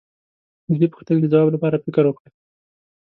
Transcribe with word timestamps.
د 0.67 0.69
دې 0.79 0.87
پوښتنې 0.93 1.19
د 1.21 1.25
ځواب 1.33 1.49
لپاره 1.55 1.81
فکر 1.85 2.03
وکړئ. 2.07 2.29